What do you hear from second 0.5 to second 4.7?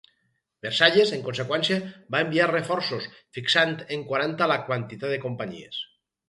Versalles, en conseqüència, va enviar reforços, fixant en quaranta la